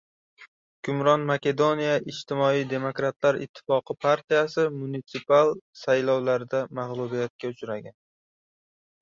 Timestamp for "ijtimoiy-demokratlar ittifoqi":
2.13-3.97